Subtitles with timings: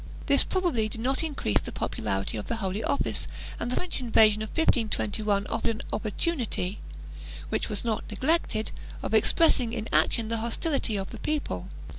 [0.25, 3.27] This probably did not increase the popularity of the Holy Office
[3.59, 6.79] and the French invasion of 1521 offered an opportunity,
[7.49, 8.71] which was not neglected,
[9.03, 11.69] of expressing in action the hostility of the people.